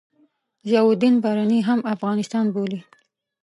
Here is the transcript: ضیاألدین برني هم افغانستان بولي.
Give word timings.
ضیاألدین 0.67 1.15
برني 1.23 1.59
هم 1.67 1.79
افغانستان 1.95 2.45
بولي. 2.53 2.79